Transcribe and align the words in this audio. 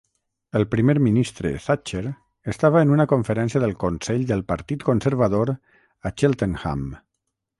El 0.59 0.63
primer 0.69 0.93
ministre 1.07 1.49
Thatcher 1.65 2.01
estava 2.53 2.81
en 2.85 2.95
una 2.95 3.05
conferència 3.11 3.61
del 3.65 3.77
Consell 3.83 4.25
del 4.33 4.43
Partit 4.53 4.87
Conservador 4.89 5.55
a 5.55 6.13
Cheltenham. 6.23 6.85